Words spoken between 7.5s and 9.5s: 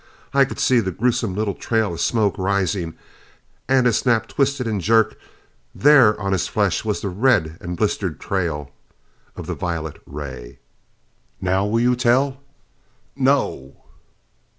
and blistered trail of